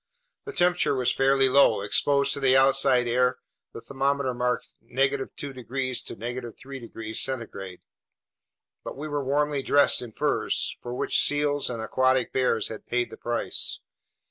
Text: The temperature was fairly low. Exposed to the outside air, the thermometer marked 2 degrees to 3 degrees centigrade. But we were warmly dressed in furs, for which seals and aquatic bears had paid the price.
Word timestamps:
The 0.45 0.51
temperature 0.53 0.95
was 0.95 1.11
fairly 1.13 1.47
low. 1.47 1.81
Exposed 1.81 2.33
to 2.33 2.39
the 2.39 2.57
outside 2.57 3.07
air, 3.07 3.37
the 3.71 3.81
thermometer 3.81 4.33
marked 4.33 4.73
2 4.89 5.53
degrees 5.53 6.01
to 6.01 6.15
3 6.51 6.79
degrees 6.79 7.21
centigrade. 7.21 7.81
But 8.83 8.97
we 8.97 9.07
were 9.07 9.23
warmly 9.23 9.61
dressed 9.61 10.01
in 10.01 10.11
furs, 10.13 10.75
for 10.81 10.95
which 10.95 11.21
seals 11.21 11.69
and 11.69 11.83
aquatic 11.83 12.33
bears 12.33 12.69
had 12.69 12.87
paid 12.87 13.11
the 13.11 13.17
price. 13.17 13.79